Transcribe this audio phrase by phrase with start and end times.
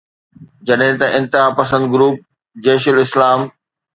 [0.67, 2.15] جڏهن ته انتهاپسند گروپ
[2.63, 3.39] جيش الاسلام